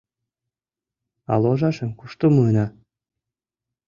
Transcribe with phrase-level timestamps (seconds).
[1.31, 2.65] —А ложашым кушто муына?